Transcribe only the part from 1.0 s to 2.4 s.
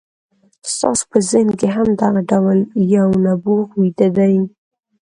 په ذهن کې هم دغه